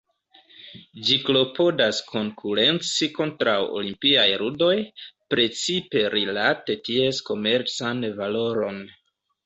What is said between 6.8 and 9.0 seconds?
ties komercan valoron.